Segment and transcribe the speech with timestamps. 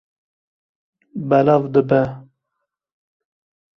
[1.29, 2.01] Belav dibe.